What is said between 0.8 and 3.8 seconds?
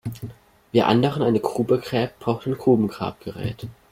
anderen eine Grube gräbt, braucht ein Grubengrabgerät.